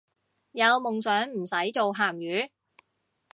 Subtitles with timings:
[0.53, 2.49] 有夢想唔使做鹹魚